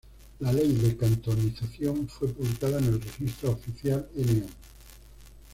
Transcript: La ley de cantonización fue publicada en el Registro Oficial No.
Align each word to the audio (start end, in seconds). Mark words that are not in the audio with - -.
La 0.39 0.51
ley 0.51 0.73
de 0.73 0.97
cantonización 0.97 2.07
fue 2.09 2.29
publicada 2.29 2.79
en 2.79 2.85
el 2.85 2.99
Registro 3.03 3.51
Oficial 3.51 4.09
No. 4.15 4.47